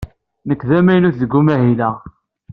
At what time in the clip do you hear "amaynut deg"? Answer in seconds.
0.79-1.31